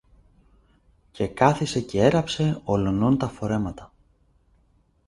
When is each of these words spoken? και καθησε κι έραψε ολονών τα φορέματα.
και 1.11 1.27
καθησε 1.27 1.81
κι 1.81 1.97
έραψε 1.97 2.61
ολονών 2.63 3.17
τα 3.17 3.27
φορέματα. 3.29 3.91